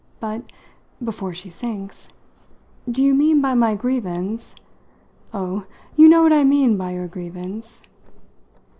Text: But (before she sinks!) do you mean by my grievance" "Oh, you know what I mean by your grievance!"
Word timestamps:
But 0.19 0.51
(before 1.03 1.31
she 1.35 1.51
sinks!) 1.51 2.07
do 2.89 3.03
you 3.03 3.13
mean 3.13 3.39
by 3.39 3.53
my 3.53 3.75
grievance" 3.75 4.55
"Oh, 5.31 5.65
you 5.95 6.09
know 6.09 6.23
what 6.23 6.33
I 6.33 6.43
mean 6.43 6.75
by 6.75 6.93
your 6.93 7.07
grievance!" 7.07 7.83